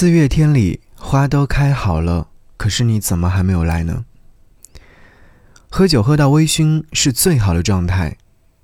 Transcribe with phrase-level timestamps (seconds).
[0.00, 4.06] 四月天里，花都开好了，可是你怎么还没有来呢？
[5.68, 8.16] 喝酒喝到微醺是最好的状态，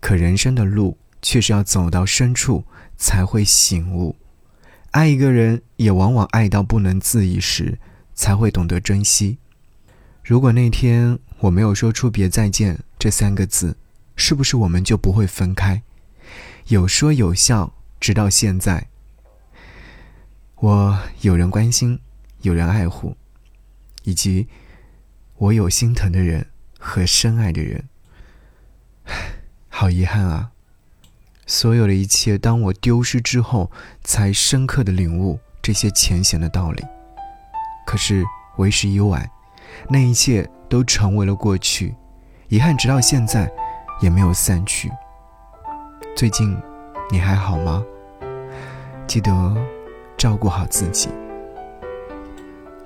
[0.00, 2.64] 可人生的路却是要走到深处
[2.96, 4.16] 才会醒悟。
[4.92, 7.78] 爱一个人，也往往爱到不能自已时，
[8.14, 9.36] 才会懂得珍惜。
[10.24, 13.76] 如果那天我没有说出“别再见”这三个字，
[14.16, 15.82] 是不是我们就不会分开？
[16.68, 18.86] 有说有笑，直到现在。
[20.60, 22.00] 我有人关心，
[22.40, 23.16] 有人爱护，
[24.02, 24.48] 以及
[25.36, 26.48] 我有心疼的人
[26.80, 27.88] 和深爱的人。
[29.70, 30.50] 好遗憾啊！
[31.46, 33.70] 所有的一切，当我丢失之后，
[34.02, 36.84] 才深刻的领悟这些浅显的道理。
[37.86, 38.24] 可是
[38.56, 39.30] 为时已晚，
[39.88, 41.94] 那一切都成为了过去，
[42.48, 43.48] 遗憾直到现在
[44.00, 44.90] 也没有散去。
[46.16, 46.60] 最近
[47.12, 47.84] 你还好吗？
[49.06, 49.77] 记得。
[50.18, 51.08] 照顾好自己。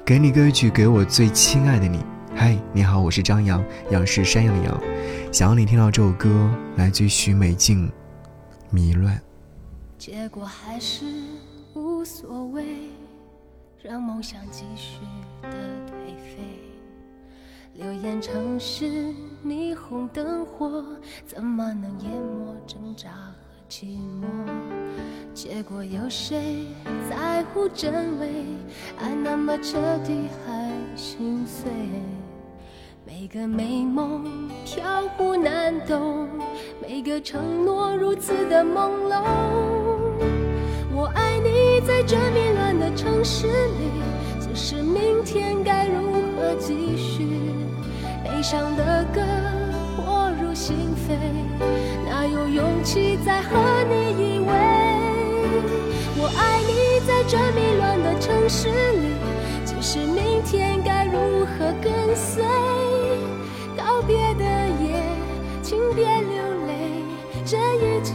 [0.04, 2.05] 给你歌曲，给我最亲爱的你。
[2.36, 4.80] 嗨，你好，我是张扬，杨是山羊的羊。
[5.33, 7.88] 想要你听到这首歌，来自于许美静，
[8.69, 9.16] 《迷乱》。
[9.97, 11.06] 结果还是
[11.75, 12.91] 无所谓，
[13.83, 14.98] 让梦想继续
[15.41, 15.48] 的
[15.86, 16.58] 颓废。
[17.75, 20.84] 流言城市霓虹灯火，
[21.27, 23.34] 怎么能淹没挣扎和
[23.70, 24.52] 寂寞？
[25.42, 26.68] 结果有谁
[27.10, 28.28] 在乎真伪？
[28.96, 29.72] 爱那么彻
[30.06, 31.68] 底还心碎，
[33.04, 34.84] 每个美梦飘
[35.16, 36.28] 忽难懂，
[36.80, 39.20] 每个承诺如此的朦胧。
[40.94, 43.90] 我爱你在这迷乱的城市里，
[44.38, 47.26] 只是明天该如何继续？
[48.22, 49.20] 悲伤的歌
[49.96, 51.16] 迫入心扉，
[52.08, 53.58] 哪有勇气再和
[58.42, 59.14] 城市里，
[59.64, 62.42] 只是明天该如何跟随？
[63.76, 65.00] 告别的夜，
[65.62, 67.04] 请别流泪，
[67.44, 68.14] 这一切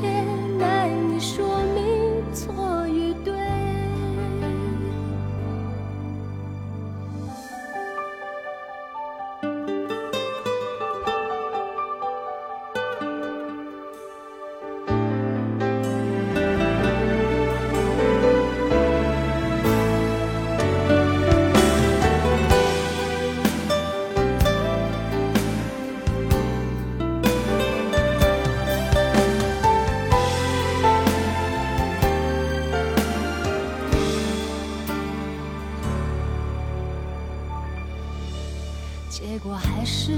[39.37, 40.13] 结果还是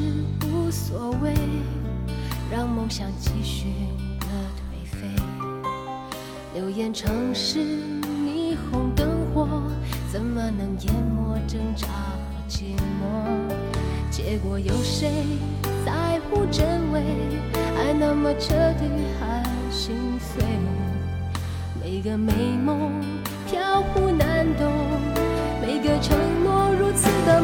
[0.45, 1.33] 无所谓，
[2.49, 3.65] 让梦想继续
[4.17, 5.09] 的颓废。
[6.55, 9.45] 流言城市霓虹灯火，
[10.09, 13.53] 怎么能淹没挣扎和寂寞？
[14.09, 15.11] 结果有谁
[15.85, 17.03] 在乎真伪？
[17.77, 18.85] 爱那么彻底
[19.19, 20.41] 还心碎，
[21.83, 22.31] 每个美
[22.63, 22.89] 梦
[23.45, 24.71] 飘忽难懂，
[25.61, 27.41] 每个承诺如此的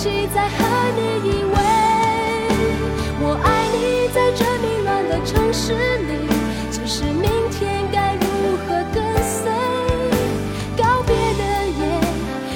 [0.00, 0.64] 朦在和
[0.96, 1.54] 你依偎，
[3.20, 5.74] 我爱你，在这迷乱的城市
[6.08, 6.26] 里，
[6.72, 9.52] 只是明天该如何跟随？
[10.78, 12.00] 告别的夜，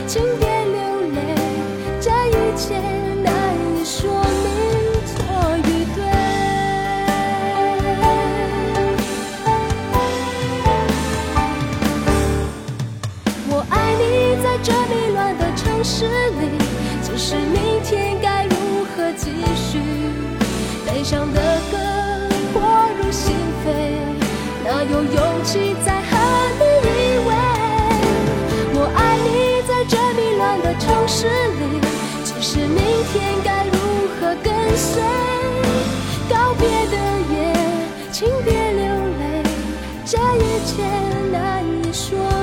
[0.07, 0.81] 请别流
[1.13, 1.21] 泪，
[2.01, 2.81] 这一切
[21.05, 21.77] 悲伤的歌
[22.55, 22.63] 迫
[22.99, 23.69] 入心扉，
[24.65, 26.17] 哪有勇气再和
[26.59, 26.89] 你依
[27.29, 27.31] 偎？
[28.73, 31.63] 我爱你，在这迷乱的城市里。
[32.25, 32.81] 只是明
[33.13, 33.77] 天该如
[34.19, 35.03] 何跟随？
[36.27, 36.97] 告别的
[37.35, 37.53] 夜，
[38.11, 39.43] 请别流泪，
[40.07, 40.73] 这一切
[41.31, 42.34] 难以说。